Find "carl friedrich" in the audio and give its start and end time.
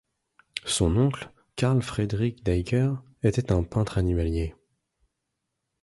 1.55-2.43